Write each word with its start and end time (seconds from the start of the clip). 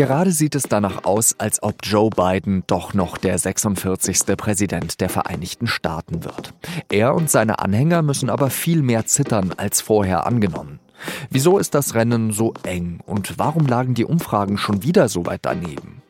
Gerade 0.00 0.32
sieht 0.32 0.54
es 0.54 0.62
danach 0.62 1.04
aus, 1.04 1.34
als 1.36 1.62
ob 1.62 1.74
Joe 1.82 2.08
Biden 2.08 2.64
doch 2.66 2.94
noch 2.94 3.18
der 3.18 3.36
46. 3.36 4.34
Präsident 4.34 4.98
der 5.02 5.10
Vereinigten 5.10 5.66
Staaten 5.66 6.24
wird. 6.24 6.54
Er 6.88 7.14
und 7.14 7.28
seine 7.28 7.58
Anhänger 7.58 8.00
müssen 8.00 8.30
aber 8.30 8.48
viel 8.48 8.80
mehr 8.80 9.04
zittern 9.04 9.52
als 9.58 9.82
vorher 9.82 10.26
angenommen. 10.26 10.80
Wieso 11.28 11.58
ist 11.58 11.74
das 11.74 11.94
Rennen 11.94 12.32
so 12.32 12.54
eng 12.62 13.00
und 13.04 13.38
warum 13.38 13.66
lagen 13.66 13.92
die 13.92 14.06
Umfragen 14.06 14.56
schon 14.56 14.82
wieder 14.82 15.10
so 15.10 15.26
weit 15.26 15.40
daneben? 15.42 16.00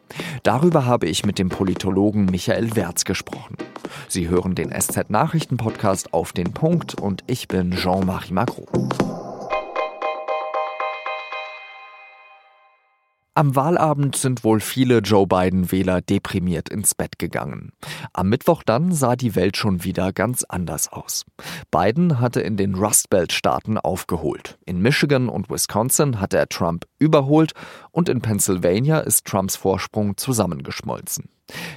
Darüber 0.45 0.87
habe 0.87 1.09
ich 1.09 1.27
mit 1.27 1.41
dem 1.41 1.49
Politologen 1.49 2.27
Michael 2.27 2.77
Wertz 2.77 3.05
gesprochen. 3.05 3.57
Sie 4.07 4.29
hören 4.29 4.55
den 4.55 4.71
SZ-Nachrichten-Podcast 4.71 6.15
auf 6.15 6.33
den 6.33 6.53
Punkt 6.53 6.95
und 6.95 7.25
ich 7.27 7.49
bin 7.49 7.73
Jean-Marie 7.73 8.35
Macron. 8.35 9.20
Am 13.41 13.57
Wahlabend 13.57 14.17
sind 14.17 14.45
wohl 14.45 14.61
viele 14.61 14.99
Joe 14.99 15.27
Biden-Wähler 15.27 16.03
deprimiert 16.03 16.69
ins 16.69 16.95
Bett 16.95 17.19
gegangen. 17.19 17.73
Am 18.13 18.29
Mittwoch 18.29 18.63
dann 18.63 18.93
sah 18.93 19.17
die 19.17 19.35
Welt 19.35 19.57
schon 19.57 19.83
wieder 19.83 20.13
ganz 20.13 20.45
anders 20.47 20.93
aus. 20.93 21.25
Biden 21.71 22.21
hatte 22.21 22.43
in 22.43 22.59
den 22.59 22.75
Rust 22.75 23.09
Belt-Staaten 23.09 23.79
aufgeholt. 23.79 24.59
In 24.67 24.83
Michigan 24.83 25.31
und 25.31 25.49
Wisconsin 25.49 26.21
hatte 26.21 26.37
er 26.37 26.51
Trump 26.51 26.85
überholt 26.99 27.53
und 27.93 28.11
in 28.11 28.21
Pennsylvania 28.21 28.99
ist 28.99 29.25
Trumps 29.25 29.57
Vorsprung 29.57 30.19
zusammengeschmolzen. 30.19 31.31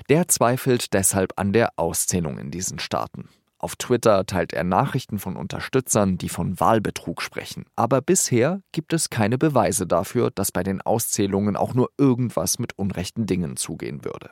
Der 0.09 0.27
zweifelt 0.27 0.93
deshalb 0.93 1.31
an 1.37 1.53
der 1.53 1.69
Auszählung 1.77 2.39
in 2.39 2.51
diesen 2.51 2.79
Staaten. 2.79 3.29
Auf 3.63 3.77
Twitter 3.77 4.25
teilt 4.25 4.51
er 4.51 4.65
Nachrichten 4.65 5.19
von 5.19 5.37
Unterstützern, 5.37 6.17
die 6.17 6.27
von 6.27 6.59
Wahlbetrug 6.59 7.21
sprechen. 7.21 7.63
Aber 7.77 8.01
bisher 8.01 8.59
gibt 8.73 8.91
es 8.91 9.09
keine 9.09 9.37
Beweise 9.37 9.87
dafür, 9.87 10.31
dass 10.31 10.51
bei 10.51 10.63
den 10.63 10.81
Auszählungen 10.81 11.55
auch 11.55 11.73
nur 11.73 11.89
irgendwas 11.97 12.59
mit 12.59 12.77
unrechten 12.77 13.25
Dingen 13.25 13.55
zugehen 13.55 14.03
würde. 14.03 14.31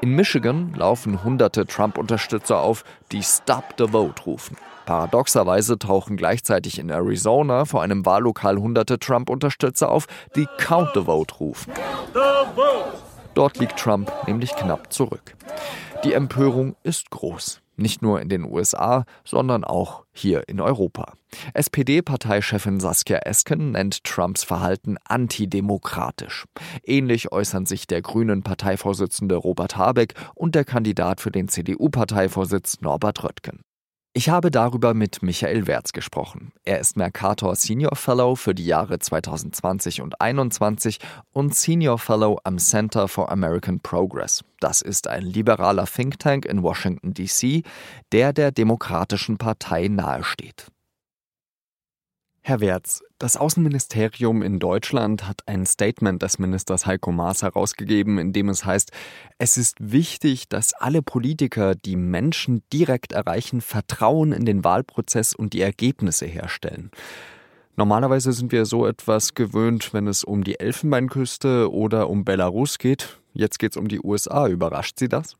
In 0.00 0.16
Michigan 0.16 0.74
laufen 0.74 1.22
hunderte 1.22 1.66
Trump-Unterstützer 1.66 2.58
auf, 2.58 2.82
die 3.12 3.22
Stop 3.22 3.74
the 3.78 3.86
Vote 3.86 4.24
rufen. 4.24 4.56
Paradoxerweise 4.86 5.78
tauchen 5.78 6.16
gleichzeitig 6.16 6.80
in 6.80 6.90
Arizona 6.90 7.64
vor 7.64 7.82
einem 7.82 8.04
Wahllokal 8.04 8.56
hunderte 8.56 8.98
Trump-Unterstützer 8.98 9.88
auf, 9.88 10.06
die 10.34 10.48
Count 10.58 10.90
the 10.94 11.02
Vote 11.02 11.32
rufen. 11.36 11.72
Dort 13.34 13.58
liegt 13.58 13.78
Trump 13.78 14.12
nämlich 14.26 14.54
knapp 14.54 14.92
zurück. 14.92 15.36
Die 16.04 16.12
Empörung 16.12 16.76
ist 16.82 17.10
groß. 17.10 17.60
Nicht 17.76 18.02
nur 18.02 18.20
in 18.20 18.28
den 18.28 18.44
USA, 18.44 19.04
sondern 19.24 19.64
auch 19.64 20.04
hier 20.12 20.48
in 20.48 20.60
Europa. 20.60 21.14
SPD-Parteichefin 21.54 22.78
Saskia 22.78 23.18
Esken 23.18 23.72
nennt 23.72 24.04
Trumps 24.04 24.44
Verhalten 24.44 24.96
antidemokratisch. 25.04 26.44
Ähnlich 26.84 27.32
äußern 27.32 27.66
sich 27.66 27.88
der 27.88 28.02
grünen 28.02 28.44
Parteivorsitzende 28.44 29.34
Robert 29.34 29.76
Habeck 29.76 30.14
und 30.36 30.54
der 30.54 30.64
Kandidat 30.64 31.20
für 31.20 31.32
den 31.32 31.48
CDU-Parteivorsitz 31.48 32.80
Norbert 32.80 33.24
Röttgen. 33.24 33.64
Ich 34.16 34.28
habe 34.28 34.52
darüber 34.52 34.94
mit 34.94 35.24
Michael 35.24 35.66
Wertz 35.66 35.92
gesprochen. 35.92 36.52
Er 36.62 36.78
ist 36.78 36.96
Mercator 36.96 37.56
Senior 37.56 37.96
Fellow 37.96 38.36
für 38.36 38.54
die 38.54 38.64
Jahre 38.64 39.00
2020 39.00 40.02
und 40.02 40.12
2021 40.12 41.00
und 41.32 41.56
Senior 41.56 41.98
Fellow 41.98 42.38
am 42.44 42.58
Center 42.58 43.08
for 43.08 43.32
American 43.32 43.80
Progress. 43.80 44.44
Das 44.60 44.82
ist 44.82 45.08
ein 45.08 45.24
liberaler 45.24 45.86
Think 45.86 46.20
Tank 46.20 46.44
in 46.44 46.62
Washington, 46.62 47.12
D.C., 47.12 47.64
der 48.12 48.32
der 48.32 48.52
Demokratischen 48.52 49.36
Partei 49.36 49.88
nahesteht. 49.88 50.68
Herr 52.46 52.60
Wertz, 52.60 53.02
das 53.16 53.38
Außenministerium 53.38 54.42
in 54.42 54.58
Deutschland 54.58 55.26
hat 55.26 55.40
ein 55.46 55.64
Statement 55.64 56.20
des 56.20 56.38
Ministers 56.38 56.84
Heiko 56.84 57.10
Maas 57.10 57.42
herausgegeben, 57.42 58.18
in 58.18 58.34
dem 58.34 58.50
es 58.50 58.66
heißt, 58.66 58.92
es 59.38 59.56
ist 59.56 59.78
wichtig, 59.80 60.50
dass 60.50 60.74
alle 60.74 61.00
Politiker, 61.00 61.74
die 61.74 61.96
Menschen 61.96 62.62
direkt 62.70 63.12
erreichen, 63.12 63.62
Vertrauen 63.62 64.32
in 64.32 64.44
den 64.44 64.62
Wahlprozess 64.62 65.34
und 65.34 65.54
die 65.54 65.62
Ergebnisse 65.62 66.26
herstellen. 66.26 66.90
Normalerweise 67.76 68.34
sind 68.34 68.52
wir 68.52 68.66
so 68.66 68.86
etwas 68.86 69.32
gewöhnt, 69.32 69.94
wenn 69.94 70.06
es 70.06 70.22
um 70.22 70.44
die 70.44 70.60
Elfenbeinküste 70.60 71.72
oder 71.72 72.10
um 72.10 72.26
Belarus 72.26 72.76
geht. 72.76 73.20
Jetzt 73.32 73.58
geht 73.58 73.72
es 73.72 73.78
um 73.78 73.88
die 73.88 74.00
USA. 74.00 74.48
Überrascht 74.48 74.98
Sie 74.98 75.08
das? 75.08 75.38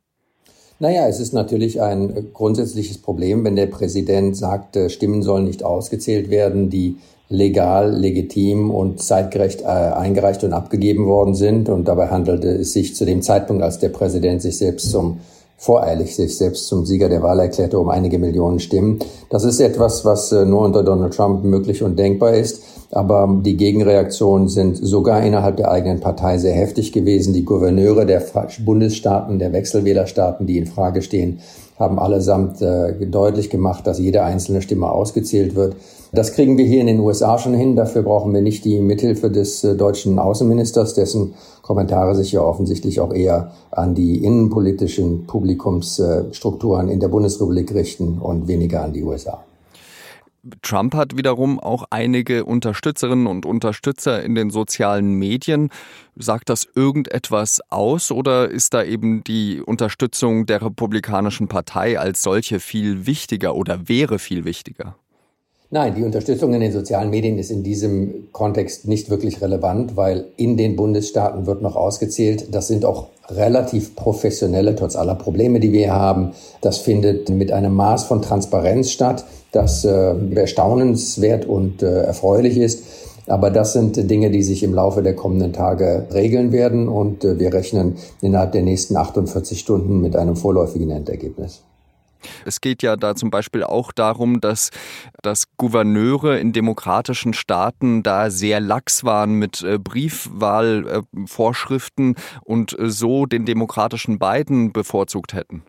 Naja, 0.84 1.08
es 1.08 1.18
ist 1.18 1.32
natürlich 1.32 1.80
ein 1.80 2.26
grundsätzliches 2.34 2.98
Problem, 2.98 3.42
wenn 3.42 3.56
der 3.56 3.68
Präsident 3.68 4.36
sagt, 4.36 4.76
äh, 4.76 4.90
Stimmen 4.90 5.22
sollen 5.22 5.46
nicht 5.46 5.64
ausgezählt 5.64 6.28
werden, 6.28 6.68
die 6.68 6.98
legal, 7.30 7.90
legitim 7.96 8.70
und 8.70 9.00
zeitgerecht 9.00 9.62
äh, 9.62 9.64
eingereicht 9.64 10.44
und 10.44 10.52
abgegeben 10.52 11.06
worden 11.06 11.34
sind. 11.34 11.70
Und 11.70 11.88
dabei 11.88 12.08
handelte 12.08 12.48
es 12.48 12.74
sich 12.74 12.94
zu 12.94 13.06
dem 13.06 13.22
Zeitpunkt, 13.22 13.62
als 13.62 13.78
der 13.78 13.88
Präsident 13.88 14.42
sich 14.42 14.58
selbst 14.58 14.90
zum 14.90 15.20
voreilig 15.56 16.14
sich 16.14 16.36
selbst 16.36 16.66
zum 16.66 16.84
Sieger 16.84 17.08
der 17.08 17.22
Wahl 17.22 17.40
erklärte 17.40 17.78
um 17.78 17.88
einige 17.88 18.18
Millionen 18.18 18.60
Stimmen. 18.60 18.98
Das 19.30 19.44
ist 19.44 19.60
etwas, 19.60 20.04
was 20.04 20.32
äh, 20.32 20.44
nur 20.44 20.60
unter 20.60 20.82
Donald 20.82 21.14
Trump 21.14 21.44
möglich 21.44 21.82
und 21.82 21.98
denkbar 21.98 22.34
ist. 22.34 22.62
Aber 22.94 23.40
die 23.42 23.56
Gegenreaktionen 23.56 24.46
sind 24.46 24.76
sogar 24.76 25.20
innerhalb 25.24 25.56
der 25.56 25.68
eigenen 25.72 25.98
Partei 25.98 26.38
sehr 26.38 26.54
heftig 26.54 26.92
gewesen. 26.92 27.34
Die 27.34 27.44
Gouverneure 27.44 28.06
der 28.06 28.22
Bundesstaaten, 28.64 29.40
der 29.40 29.52
Wechselwählerstaaten, 29.52 30.46
die 30.46 30.58
in 30.58 30.66
Frage 30.66 31.02
stehen, 31.02 31.40
haben 31.76 31.98
allesamt 31.98 32.62
äh, 32.62 32.94
deutlich 33.06 33.50
gemacht, 33.50 33.84
dass 33.88 33.98
jede 33.98 34.22
einzelne 34.22 34.62
Stimme 34.62 34.92
ausgezählt 34.92 35.56
wird. 35.56 35.74
Das 36.12 36.34
kriegen 36.34 36.56
wir 36.56 36.66
hier 36.66 36.80
in 36.80 36.86
den 36.86 37.00
USA 37.00 37.36
schon 37.36 37.54
hin. 37.54 37.74
Dafür 37.74 38.04
brauchen 38.04 38.32
wir 38.32 38.42
nicht 38.42 38.64
die 38.64 38.78
Mithilfe 38.78 39.28
des 39.28 39.64
äh, 39.64 39.74
deutschen 39.74 40.20
Außenministers, 40.20 40.94
dessen 40.94 41.34
Kommentare 41.62 42.14
sich 42.14 42.30
ja 42.30 42.42
offensichtlich 42.42 43.00
auch 43.00 43.12
eher 43.12 43.50
an 43.72 43.96
die 43.96 44.22
innenpolitischen 44.22 45.26
Publikumsstrukturen 45.26 46.88
in 46.88 47.00
der 47.00 47.08
Bundesrepublik 47.08 47.74
richten 47.74 48.18
und 48.18 48.46
weniger 48.46 48.84
an 48.84 48.92
die 48.92 49.02
USA. 49.02 49.42
Trump 50.62 50.94
hat 50.94 51.16
wiederum 51.16 51.58
auch 51.58 51.84
einige 51.90 52.44
Unterstützerinnen 52.44 53.26
und 53.26 53.46
Unterstützer 53.46 54.22
in 54.22 54.34
den 54.34 54.50
sozialen 54.50 55.14
Medien. 55.14 55.70
Sagt 56.16 56.48
das 56.48 56.66
irgendetwas 56.74 57.60
aus 57.70 58.10
oder 58.10 58.50
ist 58.50 58.74
da 58.74 58.84
eben 58.84 59.24
die 59.24 59.60
Unterstützung 59.60 60.46
der 60.46 60.62
Republikanischen 60.62 61.48
Partei 61.48 61.98
als 61.98 62.22
solche 62.22 62.60
viel 62.60 63.06
wichtiger 63.06 63.54
oder 63.54 63.88
wäre 63.88 64.18
viel 64.18 64.44
wichtiger? 64.44 64.96
Nein, 65.70 65.94
die 65.94 66.04
Unterstützung 66.04 66.52
in 66.54 66.60
den 66.60 66.72
sozialen 66.72 67.10
Medien 67.10 67.38
ist 67.38 67.50
in 67.50 67.64
diesem 67.64 68.28
Kontext 68.32 68.86
nicht 68.86 69.10
wirklich 69.10 69.40
relevant, 69.40 69.96
weil 69.96 70.26
in 70.36 70.56
den 70.56 70.76
Bundesstaaten 70.76 71.46
wird 71.46 71.62
noch 71.62 71.74
ausgezählt. 71.74 72.54
Das 72.54 72.68
sind 72.68 72.84
auch 72.84 73.08
relativ 73.28 73.96
professionelle, 73.96 74.74
trotz 74.74 74.96
aller 74.96 75.14
Probleme, 75.14 75.60
die 75.60 75.72
wir 75.72 75.92
haben. 75.92 76.32
Das 76.60 76.78
findet 76.78 77.28
mit 77.30 77.52
einem 77.52 77.74
Maß 77.74 78.04
von 78.04 78.22
Transparenz 78.22 78.90
statt, 78.90 79.24
das 79.52 79.84
äh, 79.84 80.14
erstaunenswert 80.34 81.46
und 81.46 81.82
äh, 81.82 82.02
erfreulich 82.02 82.58
ist. 82.58 82.84
Aber 83.26 83.50
das 83.50 83.72
sind 83.72 84.10
Dinge, 84.10 84.30
die 84.30 84.42
sich 84.42 84.62
im 84.62 84.74
Laufe 84.74 85.02
der 85.02 85.16
kommenden 85.16 85.52
Tage 85.52 86.06
regeln 86.12 86.52
werden 86.52 86.88
und 86.88 87.24
äh, 87.24 87.38
wir 87.38 87.54
rechnen 87.54 87.96
innerhalb 88.20 88.52
der 88.52 88.62
nächsten 88.62 88.96
48 88.96 89.58
Stunden 89.58 90.00
mit 90.00 90.16
einem 90.16 90.36
vorläufigen 90.36 90.90
Endergebnis. 90.90 91.62
Es 92.44 92.60
geht 92.60 92.82
ja 92.82 92.96
da 92.96 93.14
zum 93.14 93.30
Beispiel 93.30 93.62
auch 93.64 93.92
darum, 93.92 94.40
dass, 94.40 94.70
dass 95.22 95.44
Gouverneure 95.56 96.38
in 96.38 96.52
demokratischen 96.52 97.32
Staaten 97.34 98.02
da 98.02 98.30
sehr 98.30 98.58
lax 98.60 99.04
waren 99.04 99.34
mit 99.34 99.62
äh, 99.62 99.78
Briefwahlvorschriften 99.78 102.16
und 102.42 102.76
äh, 102.78 102.90
so 102.90 103.26
den 103.26 103.44
demokratischen 103.44 104.18
Biden 104.18 104.72
bevorzugt 104.72 105.34
hätten. 105.34 105.62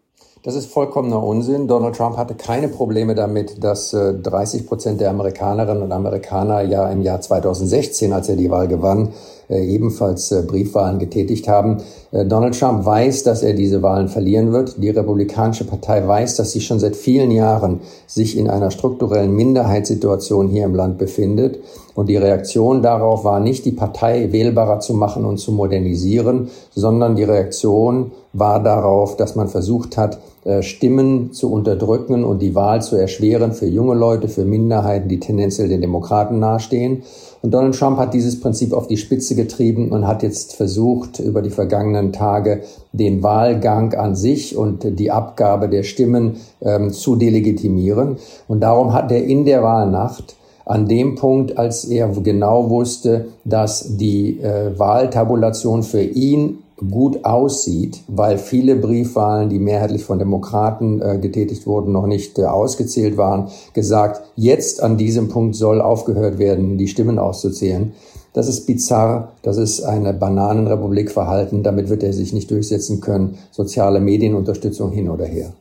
Das 0.45 0.53
ist 0.53 0.71
vollkommener 0.71 1.23
Unsinn. 1.23 1.67
Donald 1.67 1.95
Trump 1.95 2.17
hatte 2.17 2.35
keine 2.35 2.67
Probleme 2.67 3.15
damit, 3.15 3.63
dass 3.63 3.89
30 3.89 4.61
äh, 4.61 4.63
Prozent 4.65 5.01
der 5.01 5.09
Amerikanerinnen 5.09 5.81
und 5.81 5.91
Amerikaner 5.91 6.61
ja 6.61 6.87
im 6.91 7.01
Jahr 7.01 7.19
2016, 7.19 8.13
als 8.13 8.29
er 8.29 8.35
die 8.35 8.51
Wahl 8.51 8.67
gewann, 8.67 9.11
äh, 9.44 9.44
ebenfalls 9.49 10.31
äh, 10.31 10.41
Briefwahlen 10.41 10.99
getätigt 10.99 11.47
haben. 11.47 11.77
Donald 12.11 12.57
Trump 12.57 12.85
weiß, 12.85 13.23
dass 13.23 13.43
er 13.43 13.53
diese 13.53 13.81
Wahlen 13.81 14.07
verlieren 14.07 14.53
wird. 14.53 14.81
Die 14.81 14.89
Republikanische 14.89 15.65
Partei 15.65 16.07
weiß, 16.07 16.37
dass 16.37 16.53
sie 16.53 16.61
schon 16.61 16.79
seit 16.79 16.95
vielen 16.95 17.29
Jahren 17.29 17.81
sich 18.07 18.37
in 18.37 18.49
einer 18.49 18.71
strukturellen 18.71 19.35
Minderheitssituation 19.35 20.47
hier 20.47 20.63
im 20.63 20.75
Land 20.75 20.97
befindet. 20.97 21.59
Und 21.93 22.07
die 22.07 22.17
Reaktion 22.17 22.81
darauf 22.81 23.23
war 23.23 23.39
nicht, 23.39 23.65
die 23.65 23.71
Partei 23.71 24.31
wählbarer 24.31 24.79
zu 24.79 24.93
machen 24.93 25.25
und 25.25 25.37
zu 25.37 25.51
modernisieren, 25.51 26.49
sondern 26.73 27.15
die 27.15 27.23
Reaktion 27.23 28.11
war 28.33 28.61
darauf, 28.61 29.15
dass 29.15 29.35
man 29.35 29.47
versucht 29.47 29.97
hat, 29.97 30.19
äh, 30.43 30.61
Stimmen 30.61 31.31
zu 31.31 31.51
unterdrücken 31.51 32.23
und 32.23 32.41
die 32.41 32.53
Wahl 32.53 32.81
zu 32.81 32.97
erschweren 32.97 33.53
für 33.53 33.65
junge 33.65 33.95
Leute, 33.95 34.27
für 34.27 34.43
Minderheiten, 34.43 35.07
die 35.07 35.19
tendenziell 35.19 35.69
den 35.69 35.81
Demokraten 35.81 36.39
nahestehen. 36.39 37.03
Und 37.45 37.51
Donald 37.51 37.77
Trump 37.77 37.99
hat 37.99 38.15
dieses 38.15 38.39
Prinzip 38.39 38.73
auf 38.73 38.87
die 38.87 38.97
Spitze 38.97 39.35
getrieben 39.35 39.91
und 39.91 40.07
hat 40.07 40.23
jetzt 40.23 40.55
versucht, 40.55 41.19
über 41.19 41.43
die 41.43 41.51
vergangenen 41.51 42.11
Tage 42.11 42.63
den 42.91 43.21
Wahlgang 43.21 43.93
an 43.93 44.15
sich 44.15 44.57
und 44.57 44.97
die 44.97 45.11
Abgabe 45.11 45.69
der 45.69 45.83
Stimmen 45.83 46.37
ähm, 46.63 46.89
zu 46.89 47.15
delegitimieren. 47.15 48.17
Und 48.47 48.61
darum 48.61 48.93
hat 48.93 49.11
er 49.11 49.23
in 49.23 49.45
der 49.45 49.61
Wahlnacht 49.61 50.37
an 50.65 50.87
dem 50.87 51.13
Punkt, 51.13 51.59
als 51.59 51.85
er 51.85 52.07
genau 52.07 52.71
wusste, 52.71 53.27
dass 53.43 53.95
die 53.95 54.39
äh, 54.39 54.79
Wahltabulation 54.79 55.83
für 55.83 56.01
ihn 56.01 56.63
gut 56.77 57.23
aussieht, 57.23 58.03
weil 58.07 58.37
viele 58.37 58.75
Briefwahlen, 58.75 59.49
die 59.49 59.59
mehrheitlich 59.59 60.03
von 60.03 60.19
Demokraten 60.19 61.01
äh, 61.01 61.17
getätigt 61.17 61.65
wurden, 61.65 61.91
noch 61.91 62.05
nicht 62.05 62.37
äh, 62.37 62.45
ausgezählt 62.45 63.17
waren, 63.17 63.47
gesagt, 63.73 64.21
jetzt 64.35 64.83
an 64.83 64.97
diesem 64.97 65.29
Punkt 65.29 65.55
soll 65.55 65.79
aufgehört 65.79 66.37
werden, 66.37 66.77
die 66.77 66.87
Stimmen 66.87 67.17
auszuzählen. 67.17 67.93
Das 68.33 68.49
ist 68.49 68.65
bizarr, 68.65 69.31
das 69.43 69.55
ist 69.57 69.83
eine 69.83 70.13
Bananenrepublik 70.13 71.09
verhalten, 71.09 71.63
damit 71.63 71.87
wird 71.87 72.03
er 72.03 72.11
sich 72.11 72.33
nicht 72.33 72.51
durchsetzen 72.51 72.99
können. 72.99 73.37
Soziale 73.51 74.01
Medienunterstützung 74.01 74.91
hin 74.91 75.09
oder 75.09 75.25
her. 75.25 75.53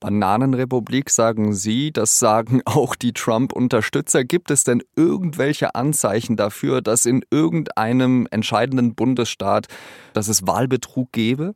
Bananenrepublik 0.00 1.10
sagen 1.10 1.54
Sie, 1.54 1.90
das 1.92 2.18
sagen 2.18 2.60
auch 2.66 2.94
die 2.94 3.12
Trump-Unterstützer. 3.12 4.24
Gibt 4.24 4.50
es 4.50 4.64
denn 4.64 4.82
irgendwelche 4.94 5.74
Anzeichen 5.74 6.36
dafür, 6.36 6.82
dass 6.82 7.06
in 7.06 7.22
irgendeinem 7.30 8.26
entscheidenden 8.30 8.94
Bundesstaat, 8.94 9.66
dass 10.12 10.28
es 10.28 10.46
Wahlbetrug 10.46 11.12
gäbe? 11.12 11.54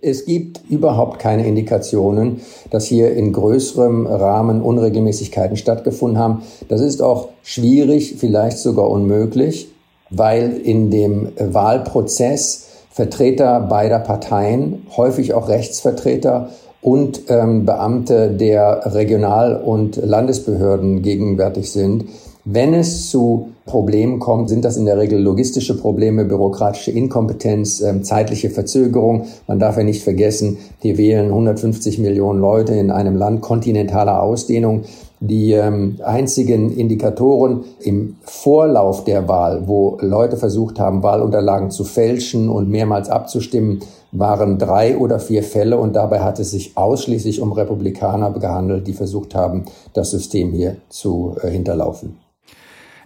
Es 0.00 0.26
gibt 0.26 0.60
überhaupt 0.68 1.18
keine 1.18 1.46
Indikationen, 1.46 2.40
dass 2.70 2.86
hier 2.86 3.12
in 3.14 3.32
größerem 3.32 4.06
Rahmen 4.06 4.62
Unregelmäßigkeiten 4.62 5.56
stattgefunden 5.56 6.18
haben. 6.18 6.42
Das 6.68 6.80
ist 6.80 7.02
auch 7.02 7.30
schwierig, 7.42 8.14
vielleicht 8.18 8.58
sogar 8.58 8.88
unmöglich, 8.90 9.68
weil 10.10 10.56
in 10.56 10.90
dem 10.90 11.32
Wahlprozess 11.36 12.66
Vertreter 12.90 13.60
beider 13.60 14.00
Parteien, 14.00 14.86
häufig 14.96 15.32
auch 15.32 15.48
Rechtsvertreter, 15.48 16.50
und 16.80 17.22
ähm, 17.28 17.64
Beamte 17.64 18.30
der 18.30 18.94
Regional- 18.94 19.56
und 19.56 19.96
Landesbehörden 19.96 21.02
gegenwärtig 21.02 21.72
sind. 21.72 22.04
Wenn 22.44 22.72
es 22.72 23.10
zu 23.10 23.50
Problemen 23.66 24.18
kommt, 24.18 24.48
sind 24.48 24.64
das 24.64 24.78
in 24.78 24.86
der 24.86 24.96
Regel 24.96 25.20
logistische 25.20 25.76
Probleme, 25.76 26.24
bürokratische 26.24 26.90
Inkompetenz, 26.90 27.80
äh, 27.80 28.00
zeitliche 28.02 28.48
Verzögerung. 28.48 29.26
Man 29.46 29.58
darf 29.58 29.76
ja 29.76 29.84
nicht 29.84 30.02
vergessen, 30.02 30.56
hier 30.80 30.96
wählen 30.96 31.26
150 31.26 31.98
Millionen 31.98 32.40
Leute 32.40 32.74
in 32.74 32.90
einem 32.90 33.16
Land 33.16 33.42
kontinentaler 33.42 34.22
Ausdehnung. 34.22 34.84
Die 35.20 35.52
ähm, 35.52 35.96
einzigen 36.02 36.74
Indikatoren 36.74 37.64
im 37.80 38.16
Vorlauf 38.22 39.04
der 39.04 39.28
Wahl, 39.28 39.64
wo 39.66 39.98
Leute 40.00 40.36
versucht 40.36 40.78
haben, 40.78 41.02
Wahlunterlagen 41.02 41.70
zu 41.70 41.84
fälschen 41.84 42.48
und 42.48 42.70
mehrmals 42.70 43.10
abzustimmen, 43.10 43.80
waren 44.12 44.58
drei 44.58 44.96
oder 44.96 45.20
vier 45.20 45.42
Fälle 45.42 45.76
und 45.76 45.94
dabei 45.94 46.20
hat 46.20 46.38
es 46.38 46.50
sich 46.50 46.76
ausschließlich 46.76 47.40
um 47.40 47.52
Republikaner 47.52 48.32
gehandelt, 48.32 48.86
die 48.86 48.94
versucht 48.94 49.34
haben, 49.34 49.64
das 49.92 50.10
System 50.10 50.52
hier 50.52 50.76
zu 50.88 51.36
äh, 51.42 51.50
hinterlaufen. 51.50 52.18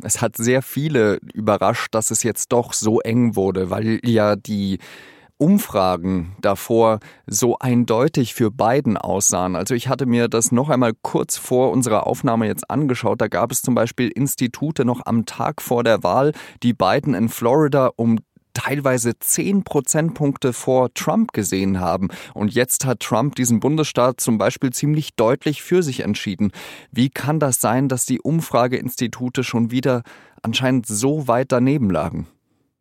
Es 0.02 0.20
hat 0.20 0.36
sehr 0.36 0.62
viele 0.62 1.18
überrascht, 1.32 1.94
dass 1.94 2.10
es 2.10 2.22
jetzt 2.22 2.52
doch 2.52 2.72
so 2.72 3.00
eng 3.00 3.36
wurde, 3.36 3.70
weil 3.70 4.00
ja 4.04 4.34
die 4.36 4.78
Umfragen 5.42 6.36
davor 6.40 7.00
so 7.26 7.56
eindeutig 7.58 8.32
für 8.32 8.52
Biden 8.52 8.96
aussahen. 8.96 9.56
Also 9.56 9.74
ich 9.74 9.88
hatte 9.88 10.06
mir 10.06 10.28
das 10.28 10.52
noch 10.52 10.68
einmal 10.68 10.92
kurz 11.02 11.36
vor 11.36 11.72
unserer 11.72 12.06
Aufnahme 12.06 12.46
jetzt 12.46 12.70
angeschaut. 12.70 13.20
Da 13.20 13.26
gab 13.26 13.50
es 13.50 13.60
zum 13.60 13.74
Beispiel 13.74 14.08
Institute 14.08 14.84
noch 14.84 15.00
am 15.04 15.26
Tag 15.26 15.60
vor 15.60 15.82
der 15.82 16.04
Wahl, 16.04 16.32
die 16.62 16.74
Biden 16.74 17.14
in 17.14 17.28
Florida 17.28 17.90
um 17.96 18.20
teilweise 18.54 19.18
zehn 19.18 19.64
Prozentpunkte 19.64 20.52
vor 20.52 20.92
Trump 20.94 21.32
gesehen 21.32 21.80
haben. 21.80 22.08
Und 22.34 22.52
jetzt 22.52 22.84
hat 22.84 23.00
Trump 23.00 23.36
diesen 23.36 23.60
Bundesstaat 23.60 24.20
zum 24.20 24.38
Beispiel 24.38 24.70
ziemlich 24.70 25.14
deutlich 25.14 25.62
für 25.62 25.82
sich 25.82 26.00
entschieden. 26.00 26.52
Wie 26.90 27.10
kann 27.10 27.40
das 27.40 27.60
sein, 27.60 27.88
dass 27.88 28.06
die 28.06 28.20
Umfrageinstitute 28.20 29.44
schon 29.44 29.70
wieder 29.70 30.02
anscheinend 30.42 30.86
so 30.86 31.28
weit 31.28 31.52
daneben 31.52 31.90
lagen? 31.90 32.26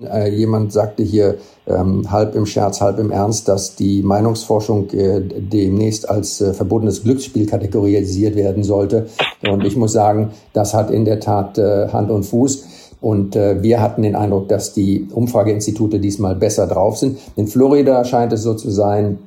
Äh, 0.01 0.29
jemand 0.33 0.73
sagte 0.73 1.03
hier 1.03 1.37
ähm, 1.67 2.11
halb 2.11 2.35
im 2.35 2.45
Scherz, 2.45 2.81
halb 2.81 2.97
im 2.97 3.11
Ernst, 3.11 3.47
dass 3.47 3.75
die 3.75 4.01
Meinungsforschung 4.01 4.89
äh, 4.91 5.21
demnächst 5.21 6.09
als 6.09 6.41
äh, 6.41 6.53
verbotenes 6.53 7.03
Glücksspiel 7.03 7.45
kategorisiert 7.45 8.35
werden 8.35 8.63
sollte. 8.63 9.07
Und 9.47 9.63
ich 9.63 9.75
muss 9.75 9.93
sagen, 9.93 10.31
das 10.53 10.73
hat 10.73 10.89
in 10.89 11.05
der 11.05 11.19
Tat 11.19 11.57
äh, 11.57 11.89
Hand 11.89 12.09
und 12.09 12.23
Fuß. 12.23 12.65
Und 13.01 13.35
äh, 13.35 13.61
wir 13.63 13.81
hatten 13.81 14.03
den 14.03 14.15
Eindruck, 14.15 14.47
dass 14.47 14.73
die 14.73 15.07
Umfrageinstitute 15.11 15.99
diesmal 15.99 16.35
besser 16.35 16.67
drauf 16.67 16.97
sind. 16.97 17.17
In 17.35 17.47
Florida 17.47 18.05
scheint 18.05 18.31
es 18.31 18.43
so 18.43 18.53
zu 18.53 18.69
sein, 18.69 19.17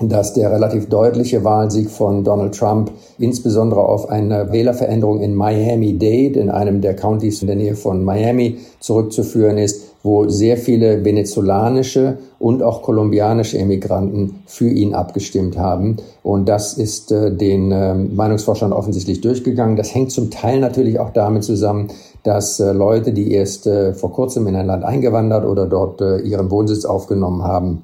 dass 0.00 0.34
der 0.34 0.50
relativ 0.50 0.88
deutliche 0.88 1.44
Wahlsieg 1.44 1.88
von 1.88 2.24
Donald 2.24 2.56
Trump 2.56 2.90
insbesondere 3.18 3.80
auf 3.80 4.08
eine 4.08 4.50
Wählerveränderung 4.50 5.20
in 5.20 5.34
Miami-Dade, 5.34 6.40
in 6.40 6.50
einem 6.50 6.80
der 6.80 6.96
Counties 6.96 7.42
in 7.42 7.46
der 7.46 7.56
Nähe 7.56 7.76
von 7.76 8.02
Miami, 8.02 8.58
zurückzuführen 8.80 9.58
ist, 9.58 9.93
wo 10.04 10.28
sehr 10.28 10.58
viele 10.58 11.04
venezolanische 11.04 12.18
und 12.38 12.62
auch 12.62 12.82
kolumbianische 12.82 13.58
Emigranten 13.58 14.42
für 14.46 14.68
ihn 14.68 14.94
abgestimmt 14.94 15.58
haben. 15.58 15.96
Und 16.22 16.46
das 16.46 16.74
ist 16.74 17.10
äh, 17.10 17.34
den 17.34 17.72
äh, 17.72 17.94
Meinungsforschern 17.94 18.74
offensichtlich 18.74 19.22
durchgegangen. 19.22 19.76
Das 19.76 19.94
hängt 19.94 20.12
zum 20.12 20.30
Teil 20.30 20.60
natürlich 20.60 21.00
auch 21.00 21.10
damit 21.10 21.42
zusammen, 21.42 21.88
dass 22.22 22.60
äh, 22.60 22.72
Leute, 22.72 23.12
die 23.12 23.32
erst 23.32 23.66
äh, 23.66 23.94
vor 23.94 24.12
kurzem 24.12 24.46
in 24.46 24.56
ein 24.56 24.66
Land 24.66 24.84
eingewandert 24.84 25.46
oder 25.46 25.66
dort 25.66 26.02
äh, 26.02 26.18
ihren 26.18 26.50
Wohnsitz 26.50 26.84
aufgenommen 26.84 27.42
haben, 27.42 27.82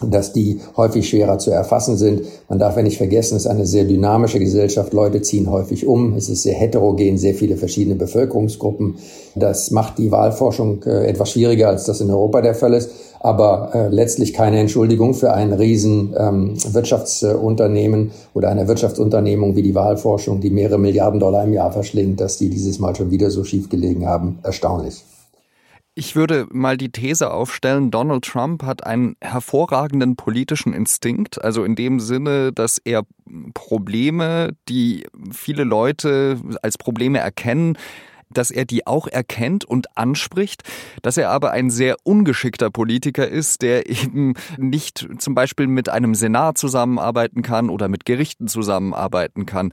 dass 0.00 0.32
die 0.32 0.60
häufig 0.76 1.08
schwerer 1.08 1.38
zu 1.38 1.50
erfassen 1.50 1.96
sind. 1.96 2.22
Man 2.48 2.58
darf 2.58 2.76
ja 2.76 2.82
nicht 2.82 2.98
vergessen, 2.98 3.36
es 3.36 3.44
ist 3.44 3.50
eine 3.50 3.66
sehr 3.66 3.84
dynamische 3.84 4.38
Gesellschaft. 4.38 4.92
Leute 4.92 5.22
ziehen 5.22 5.50
häufig 5.50 5.86
um. 5.86 6.14
Es 6.14 6.28
ist 6.28 6.42
sehr 6.42 6.54
heterogen, 6.54 7.18
sehr 7.18 7.34
viele 7.34 7.56
verschiedene 7.56 7.96
Bevölkerungsgruppen. 7.96 8.96
Das 9.34 9.70
macht 9.70 9.98
die 9.98 10.10
Wahlforschung 10.10 10.82
äh, 10.84 11.06
etwas 11.06 11.32
schwieriger, 11.32 11.68
als 11.68 11.84
das 11.84 12.00
in 12.00 12.10
Europa 12.10 12.40
der 12.40 12.54
Fall 12.54 12.74
ist. 12.74 12.90
Aber 13.20 13.70
äh, 13.74 13.88
letztlich 13.88 14.32
keine 14.32 14.60
Entschuldigung 14.60 15.14
für 15.14 15.32
ein 15.32 15.52
riesen 15.52 16.14
ähm, 16.16 16.54
Wirtschaftsunternehmen 16.72 18.12
oder 18.34 18.48
eine 18.48 18.68
Wirtschaftsunternehmung 18.68 19.56
wie 19.56 19.62
die 19.62 19.74
Wahlforschung, 19.74 20.40
die 20.40 20.50
mehrere 20.50 20.78
Milliarden 20.78 21.18
Dollar 21.18 21.44
im 21.44 21.52
Jahr 21.52 21.72
verschlingt, 21.72 22.20
dass 22.20 22.38
die 22.38 22.48
dieses 22.48 22.78
Mal 22.78 22.94
schon 22.94 23.10
wieder 23.10 23.30
so 23.30 23.42
schief 23.42 23.68
gelegen 23.68 24.06
haben. 24.06 24.38
Erstaunlich. 24.44 25.02
Ich 25.98 26.14
würde 26.14 26.46
mal 26.52 26.76
die 26.76 26.92
These 26.92 27.32
aufstellen, 27.32 27.90
Donald 27.90 28.24
Trump 28.24 28.62
hat 28.62 28.86
einen 28.86 29.16
hervorragenden 29.20 30.14
politischen 30.14 30.72
Instinkt, 30.72 31.42
also 31.42 31.64
in 31.64 31.74
dem 31.74 31.98
Sinne, 31.98 32.52
dass 32.52 32.78
er 32.78 33.02
Probleme, 33.52 34.50
die 34.68 35.08
viele 35.32 35.64
Leute 35.64 36.40
als 36.62 36.78
Probleme 36.78 37.18
erkennen, 37.18 37.76
dass 38.30 38.52
er 38.52 38.64
die 38.64 38.86
auch 38.86 39.08
erkennt 39.08 39.64
und 39.64 39.96
anspricht, 39.96 40.62
dass 41.02 41.16
er 41.16 41.30
aber 41.30 41.50
ein 41.50 41.68
sehr 41.68 41.96
ungeschickter 42.04 42.70
Politiker 42.70 43.26
ist, 43.26 43.62
der 43.62 43.90
eben 43.90 44.34
nicht 44.56 45.04
zum 45.18 45.34
Beispiel 45.34 45.66
mit 45.66 45.88
einem 45.88 46.14
Senat 46.14 46.58
zusammenarbeiten 46.58 47.42
kann 47.42 47.70
oder 47.70 47.88
mit 47.88 48.04
Gerichten 48.04 48.46
zusammenarbeiten 48.46 49.46
kann. 49.46 49.72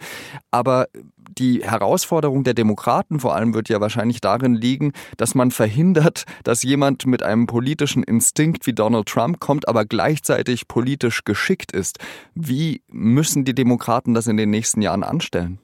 Aber 0.50 0.88
die 1.30 1.64
Herausforderung 1.64 2.44
der 2.44 2.54
Demokraten 2.54 3.20
vor 3.20 3.36
allem 3.36 3.54
wird 3.54 3.70
ja 3.70 3.82
wahrscheinlich 3.82 4.22
darin 4.22 4.56
liegen, 4.56 4.94
dass 5.18 5.36
man 5.36 5.52
verhindert, 5.52 6.26
dass 6.44 6.64
jemand 6.64 7.06
mit 7.06 7.24
einem 7.24 7.48
politischen 7.48 8.04
Instinkt 8.04 8.68
wie 8.68 8.74
Donald 8.74 9.08
Trump 9.08 9.40
kommt, 9.40 9.68
aber 9.68 9.86
gleichzeitig 9.86 10.68
politisch 10.68 11.24
geschickt 11.24 11.72
ist. 11.72 12.00
Wie 12.34 12.82
müssen 12.90 13.46
die 13.46 13.56
Demokraten 13.56 14.14
das 14.14 14.28
in 14.28 14.38
den 14.38 14.50
nächsten 14.50 14.82
Jahren 14.82 15.04
anstellen? 15.04 15.60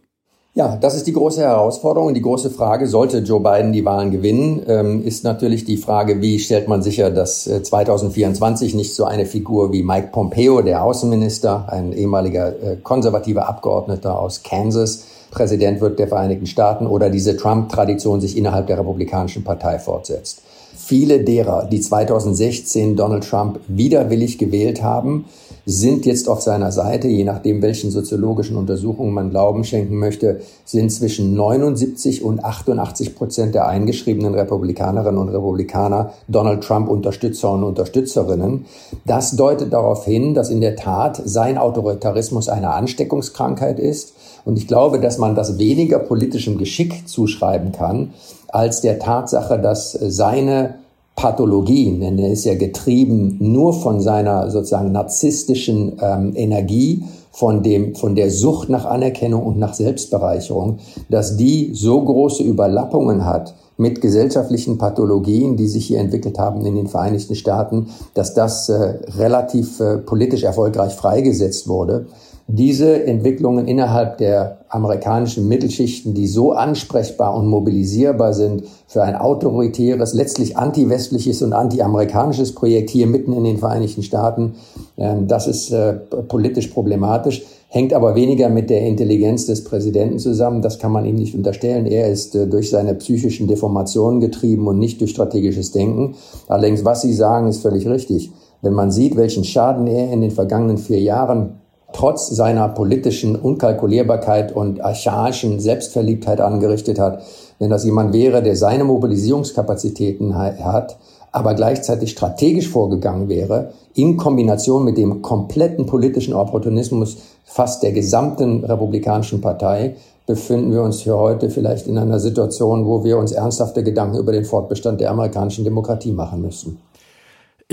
Ja, 0.54 0.76
das 0.76 0.96
ist 0.96 1.08
die 1.08 1.14
große 1.14 1.40
Herausforderung. 1.40 2.10
Und 2.10 2.14
die 2.16 2.22
große 2.22 2.50
Frage, 2.50 2.86
sollte 2.88 3.20
Joe 3.20 3.40
Biden 3.40 3.72
die 3.72 3.86
Wahlen 3.86 4.12
gewinnen, 4.12 4.62
ähm, 4.68 5.02
ist 5.06 5.24
natürlich 5.24 5.64
die 5.64 5.78
Frage, 5.78 6.22
wie 6.22 6.40
stellt 6.40 6.68
man 6.68 6.84
sicher, 6.84 7.10
dass 7.10 7.44
2024 7.44 8.74
äh, 8.74 8.78
nicht 8.78 8.94
so 8.94 9.06
eine 9.06 9.26
Figur 9.26 9.72
wie 9.72 9.82
Mike 9.82 10.10
Pompeo, 10.12 10.62
der 10.62 10.84
Außenminister, 10.84 11.72
ein 11.72 11.94
ehemaliger 11.94 12.50
äh, 12.50 12.76
konservativer 12.84 13.48
Abgeordneter 13.48 14.20
aus 14.20 14.44
Kansas, 14.44 15.06
Präsident 15.32 15.80
wird 15.80 15.98
der 15.98 16.10
Vereinigten 16.10 16.46
Staaten 16.46 16.86
oder 16.86 17.10
diese 17.10 17.38
Trump-Tradition 17.38 18.20
sich 18.20 18.36
innerhalb 18.38 18.68
der 18.68 18.78
Republikanischen 18.78 19.46
Partei 19.46 19.80
fortsetzt. 19.80 20.42
Viele 20.76 21.24
derer, 21.24 21.68
die 21.72 21.80
2016 21.80 22.98
Donald 22.98 23.24
Trump 23.24 23.62
widerwillig 23.70 24.38
gewählt 24.38 24.84
haben, 24.84 25.26
sind 25.66 26.06
jetzt 26.06 26.28
auf 26.28 26.42
seiner 26.42 26.72
Seite, 26.72 27.08
je 27.08 27.24
nachdem, 27.24 27.62
welchen 27.62 27.92
soziologischen 27.92 28.58
Untersuchungen 28.58 29.14
man 29.14 29.30
Glauben 29.30 29.64
schenken 29.64 29.98
möchte, 29.98 30.42
sind 30.66 30.92
zwischen 30.92 31.36
79 31.36 32.24
und 32.24 32.44
88 32.44 33.16
Prozent 33.16 33.56
der 33.56 33.68
eingeschriebenen 33.68 34.34
Republikanerinnen 34.34 35.20
und 35.20 35.30
Republikaner 35.30 36.14
Donald 36.28 36.64
Trump 36.64 36.90
Unterstützer 36.90 37.52
und 37.52 37.64
Unterstützerinnen. 37.64 38.66
Das 39.06 39.36
deutet 39.36 39.72
darauf 39.74 40.06
hin, 40.06 40.34
dass 40.34 40.50
in 40.50 40.62
der 40.62 40.76
Tat 40.76 41.22
sein 41.24 41.58
Autoritarismus 41.58 42.50
eine 42.50 42.74
Ansteckungskrankheit 42.74 43.80
ist. 43.80 44.14
Und 44.44 44.58
ich 44.58 44.68
glaube, 44.68 45.00
dass 45.00 45.18
man 45.20 45.36
das 45.36 45.60
weniger 45.60 46.00
politischem 46.00 46.58
Geschick 46.58 47.08
zuschreiben 47.08 47.72
kann, 47.72 48.14
als 48.48 48.82
der 48.82 49.00
Tatsache, 49.00 49.60
dass 49.60 49.92
seine 49.92 50.81
Pathologien, 51.22 52.00
denn 52.00 52.18
er 52.18 52.32
ist 52.32 52.46
ja 52.46 52.56
getrieben 52.56 53.38
nur 53.40 53.74
von 53.74 54.02
seiner 54.02 54.50
sozusagen 54.50 54.92
narzisstischen 54.92 56.00
ähm, 56.02 56.34
Energie 56.36 57.04
von 57.32 57.62
dem, 57.62 57.94
von 57.94 58.16
der 58.16 58.32
Sucht 58.32 58.70
nach 58.70 58.86
Anerkennung 58.86 59.46
und 59.46 59.60
nach 59.60 59.76
Selbstbereicherung, 59.76 60.80
dass 61.10 61.38
die 61.38 61.74
so 61.76 62.02
große 62.02 62.42
Überlappungen 62.42 63.24
hat 63.24 63.54
mit 63.78 64.02
gesellschaftlichen 64.02 64.80
Pathologien, 64.80 65.58
die 65.58 65.68
sich 65.68 65.86
hier 65.86 66.00
entwickelt 66.00 66.40
haben 66.40 66.66
in 66.66 66.74
den 66.74 66.88
Vereinigten 66.88 67.36
Staaten, 67.36 67.90
dass 68.16 68.34
das 68.34 68.70
äh, 68.70 68.74
relativ 69.18 69.80
äh, 69.80 70.00
politisch 70.00 70.42
erfolgreich 70.42 70.94
freigesetzt 70.94 71.68
wurde. 71.68 72.08
Diese 72.48 73.06
Entwicklungen 73.06 73.68
innerhalb 73.68 74.18
der 74.18 74.60
amerikanischen 74.70 75.48
Mittelschichten, 75.48 76.14
die 76.14 76.28
so 76.28 76.52
ansprechbar 76.52 77.36
und 77.36 77.48
mobilisierbar 77.48 78.34
sind 78.34 78.64
für 78.88 79.04
ein 79.04 79.16
autoritäres, 79.16 80.14
letztlich 80.14 80.58
anti-westliches 80.58 81.42
und 81.42 81.54
anti-amerikanisches 81.54 82.54
Projekt 82.54 82.90
hier 82.90 83.08
mitten 83.08 83.34
in 83.34 83.44
den 83.44 83.58
Vereinigten 83.58 84.04
Staaten, 84.04 84.56
äh, 84.98 85.16
das 85.28 85.48
ist 85.48 85.72
äh, 85.72 85.94
politisch 86.28 86.68
problematisch 86.68 87.44
hängt 87.74 87.94
aber 87.94 88.16
weniger 88.16 88.50
mit 88.50 88.70
der 88.70 88.82
Intelligenz 88.82 89.46
des 89.46 89.64
Präsidenten 89.64 90.20
zusammen. 90.20 90.62
Das 90.62 90.78
kann 90.78 90.92
man 90.92 91.06
ihm 91.06 91.16
nicht 91.16 91.34
unterstellen. 91.36 91.86
Er 91.86 92.10
ist 92.10 92.36
äh, 92.36 92.46
durch 92.46 92.70
seine 92.70 92.96
psychischen 92.96 93.48
Deformationen 93.48 94.20
getrieben 94.20 94.68
und 94.68 94.78
nicht 94.78 95.00
durch 95.00 95.12
strategisches 95.12 95.72
Denken. 95.72 96.16
Allerdings, 96.50 96.84
was 96.84 97.02
Sie 97.02 97.14
sagen, 97.14 97.48
ist 97.48 97.62
völlig 97.62 97.88
richtig. 97.88 98.30
Wenn 98.62 98.74
man 98.74 98.92
sieht, 98.92 99.16
welchen 99.16 99.46
Schaden 99.46 99.88
er 99.88 100.12
in 100.12 100.20
den 100.20 100.32
vergangenen 100.32 100.78
vier 100.78 101.00
Jahren 101.00 101.62
trotz 101.94 102.30
seiner 102.30 102.68
politischen 102.70 103.36
Unkalkulierbarkeit 103.36 104.56
und 104.56 104.84
archaischen 104.84 105.60
Selbstverliebtheit 105.60 106.42
angerichtet 106.42 107.00
hat, 107.00 107.24
wenn 107.60 107.70
das 107.70 107.86
jemand 107.86 108.14
wäre, 108.14 108.42
der 108.42 108.56
seine 108.56 108.84
Mobilisierungskapazitäten 108.84 110.38
hat, 110.38 110.98
aber 111.32 111.54
gleichzeitig 111.54 112.12
strategisch 112.12 112.68
vorgegangen 112.68 113.30
wäre, 113.30 113.72
in 113.94 114.18
Kombination 114.18 114.84
mit 114.84 114.98
dem 114.98 115.22
kompletten 115.22 115.86
politischen 115.86 116.34
Opportunismus 116.34 117.18
fast 117.46 117.84
der 117.84 117.92
gesamten 117.92 118.64
Republikanischen 118.64 119.42
Partei, 119.42 119.96
befinden 120.28 120.72
wir 120.72 120.82
uns 120.82 121.02
hier 121.02 121.18
heute 121.18 121.50
vielleicht 121.50 121.88
in 121.88 121.98
einer 121.98 122.20
Situation, 122.20 122.86
wo 122.86 123.04
wir 123.04 123.18
uns 123.18 123.32
ernsthafte 123.32 123.84
Gedanken 123.84 124.18
über 124.18 124.32
den 124.32 124.46
Fortbestand 124.46 125.02
der 125.02 125.12
amerikanischen 125.12 125.64
Demokratie 125.64 126.12
machen 126.12 126.42
müssen. 126.42 126.80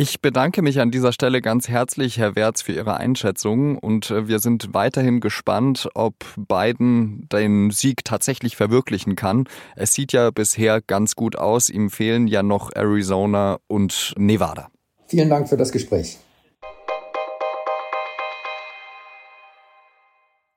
Ich 0.00 0.20
bedanke 0.20 0.62
mich 0.62 0.78
an 0.78 0.92
dieser 0.92 1.12
Stelle 1.12 1.42
ganz 1.42 1.66
herzlich, 1.66 2.18
Herr 2.18 2.36
Wertz, 2.36 2.62
für 2.62 2.70
Ihre 2.70 2.98
Einschätzung 2.98 3.76
und 3.76 4.12
äh, 4.12 4.28
wir 4.28 4.38
sind 4.38 4.72
weiterhin 4.72 5.18
gespannt, 5.18 5.88
ob 5.94 6.14
Biden 6.36 7.28
den 7.32 7.72
Sieg 7.72 8.04
tatsächlich 8.04 8.54
verwirklichen 8.54 9.16
kann. 9.16 9.48
Es 9.74 9.94
sieht 9.94 10.12
ja 10.12 10.30
bisher 10.30 10.80
ganz 10.80 11.16
gut 11.16 11.34
aus. 11.34 11.68
Ihm 11.68 11.90
fehlen 11.90 12.28
ja 12.28 12.44
noch 12.44 12.70
Arizona 12.76 13.58
und 13.66 14.14
Nevada. 14.16 14.68
Vielen 15.08 15.30
Dank 15.30 15.48
für 15.48 15.56
das 15.56 15.72
Gespräch. 15.72 16.18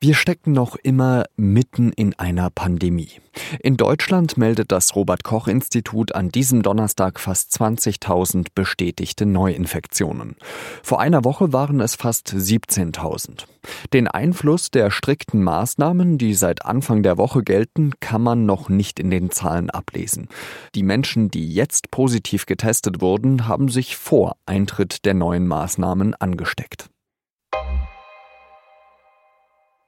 Wir 0.03 0.15
stecken 0.15 0.51
noch 0.51 0.77
immer 0.77 1.25
mitten 1.37 1.91
in 1.91 2.17
einer 2.17 2.49
Pandemie. 2.49 3.21
In 3.59 3.77
Deutschland 3.77 4.35
meldet 4.35 4.71
das 4.71 4.95
Robert 4.95 5.23
Koch 5.23 5.47
Institut 5.47 6.15
an 6.15 6.29
diesem 6.29 6.63
Donnerstag 6.63 7.19
fast 7.19 7.55
20.000 7.61 8.47
bestätigte 8.55 9.27
Neuinfektionen. 9.27 10.37
Vor 10.81 11.01
einer 11.01 11.23
Woche 11.23 11.53
waren 11.53 11.79
es 11.81 11.93
fast 11.93 12.33
17.000. 12.33 13.45
Den 13.93 14.07
Einfluss 14.07 14.71
der 14.71 14.89
strikten 14.89 15.43
Maßnahmen, 15.43 16.17
die 16.17 16.33
seit 16.33 16.65
Anfang 16.65 17.03
der 17.03 17.19
Woche 17.19 17.43
gelten, 17.43 17.91
kann 17.99 18.23
man 18.23 18.47
noch 18.47 18.69
nicht 18.69 18.99
in 18.99 19.11
den 19.11 19.29
Zahlen 19.29 19.69
ablesen. 19.69 20.29
Die 20.73 20.81
Menschen, 20.81 21.29
die 21.29 21.53
jetzt 21.53 21.91
positiv 21.91 22.47
getestet 22.47 23.01
wurden, 23.01 23.47
haben 23.47 23.69
sich 23.69 23.97
vor 23.97 24.35
Eintritt 24.47 25.05
der 25.05 25.13
neuen 25.13 25.47
Maßnahmen 25.47 26.15
angesteckt. 26.15 26.89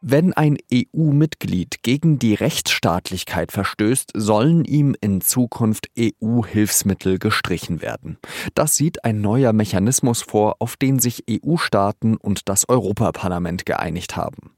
Wenn 0.05 0.33
ein 0.33 0.57
EU-Mitglied 0.69 1.81
gegen 1.81 2.19
die 2.19 2.33
Rechtsstaatlichkeit 2.33 3.53
verstößt, 3.53 4.11
sollen 4.13 4.65
ihm 4.65 4.97
in 4.99 5.21
Zukunft 5.21 5.87
EU-Hilfsmittel 5.97 7.19
gestrichen 7.19 7.81
werden. 7.81 8.17
Das 8.53 8.75
sieht 8.75 9.05
ein 9.05 9.21
neuer 9.21 9.53
Mechanismus 9.53 10.21
vor, 10.21 10.57
auf 10.59 10.75
den 10.75 10.99
sich 10.99 11.23
EU-Staaten 11.31 12.17
und 12.17 12.49
das 12.49 12.67
Europaparlament 12.67 13.65
geeinigt 13.65 14.17
haben. 14.17 14.51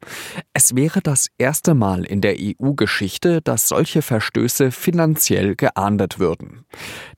Es 0.53 0.75
wäre 0.75 1.01
das 1.01 1.27
erste 1.37 1.75
Mal 1.75 2.05
in 2.05 2.21
der 2.21 2.37
EU-Geschichte, 2.39 3.41
dass 3.43 3.67
solche 3.67 4.01
Verstöße 4.01 4.71
finanziell 4.71 5.55
geahndet 5.55 6.17
würden. 6.17 6.65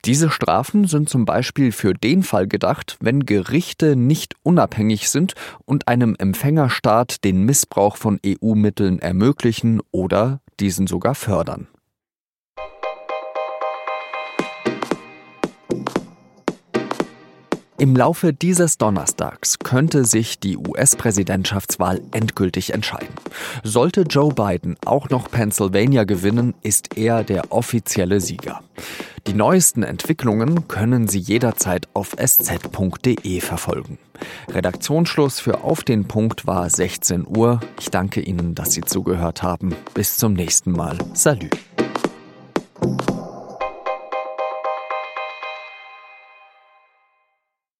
Diese 0.03 0.31
Strafen 0.31 0.86
sind 0.86 1.07
zum 1.07 1.24
Beispiel 1.24 1.72
für 1.72 1.93
den 1.93 2.24
Fall 2.24 2.50
gedacht, 2.50 2.98
wenn 3.00 3.25
Gerichte 3.25 3.96
nicht 3.96 4.36
unabhängig 4.43 5.10
sind 5.10 5.34
und 5.63 5.88
einem 5.88 6.13
Empfängerstaat 6.19 7.24
den 7.24 7.43
Missbrauch 7.43 7.96
EU-Mitteln 8.25 9.00
ermöglichen 9.00 9.81
oder 9.91 10.41
diesen 10.59 10.88
sogar 10.88 11.15
fördern. 11.15 11.67
Im 17.79 17.96
Laufe 17.96 18.34
dieses 18.34 18.79
Donnerstags 18.79 19.60
könnte 19.60 20.03
sich 20.03 20.39
die 20.39 20.57
US-Präsidentschaftswahl 20.57 22.01
endgültig 22.12 22.74
entscheiden. 22.74 23.13
Sollte 23.63 24.01
Joe 24.01 24.34
Biden 24.34 24.77
auch 24.84 25.10
noch 25.10 25.29
Pennsylvania 25.29 26.03
gewinnen, 26.03 26.55
ist 26.63 26.98
er 26.98 27.24
der 27.24 27.51
offizielle 27.51 28.19
Sieger. 28.19 28.62
Die 29.27 29.36
neuesten 29.36 29.84
Entwicklungen 29.84 30.67
können 30.67 31.07
Sie 31.07 31.19
jederzeit 31.19 31.88
auf 31.93 32.15
sz.de 32.17 33.41
verfolgen. 33.41 34.00
Redaktionsschluss 34.50 35.39
für 35.39 35.63
Auf 35.63 35.84
den 35.84 36.07
Punkt 36.07 36.48
war 36.48 36.67
16 36.67 37.27
Uhr. 37.27 37.60
Ich 37.79 37.91
danke 37.91 38.22
Ihnen, 38.22 38.55
dass 38.55 38.74
Sie 38.74 38.81
zugehört 38.81 39.43
haben. 39.43 39.75
Bis 39.93 40.17
zum 40.17 40.34
nächsten 40.34 40.72
Mal. 40.72 40.98
Salü. 41.13 41.50